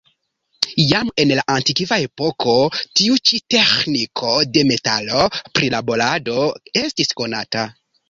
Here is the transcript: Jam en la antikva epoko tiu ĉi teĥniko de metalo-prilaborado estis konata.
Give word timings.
Jam 0.91 1.11
en 1.23 1.33
la 1.39 1.43
antikva 1.55 1.99
epoko 2.05 2.57
tiu 3.01 3.19
ĉi 3.31 3.41
teĥniko 3.57 4.35
de 4.57 4.67
metalo-prilaborado 4.73 6.43
estis 6.87 7.19
konata. 7.23 7.73